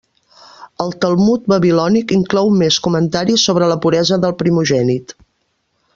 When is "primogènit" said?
4.41-5.15